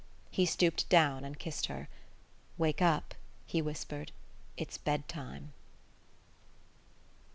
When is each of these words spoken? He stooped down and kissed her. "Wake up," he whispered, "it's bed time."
He 0.31 0.47
stooped 0.47 0.89
down 0.89 1.23
and 1.23 1.37
kissed 1.37 1.67
her. 1.67 1.87
"Wake 2.57 2.81
up," 2.81 3.13
he 3.45 3.61
whispered, 3.61 4.11
"it's 4.57 4.75
bed 4.75 5.07
time." 5.07 5.53